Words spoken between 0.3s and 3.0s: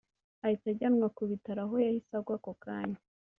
ahita ajyanwa ku bitaro aho yahise agwa ako kanya